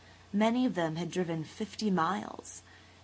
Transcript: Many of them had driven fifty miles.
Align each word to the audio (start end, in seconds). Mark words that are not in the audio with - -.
Many 0.33 0.65
of 0.65 0.73
them 0.73 0.95
had 0.95 1.11
driven 1.11 1.43
fifty 1.43 1.91
miles. 1.91 2.63